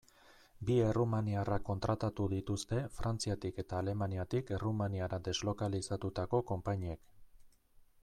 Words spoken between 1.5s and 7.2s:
kontratatu dituzte Frantziatik eta Alemaniatik Errumaniara deslokalizatutako konpainiek.